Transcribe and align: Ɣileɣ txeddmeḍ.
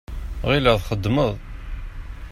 Ɣileɣ 0.49 0.77
txeddmeḍ. 0.79 1.31